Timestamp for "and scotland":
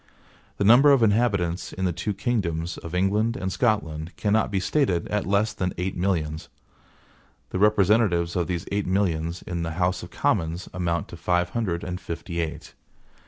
3.37-4.15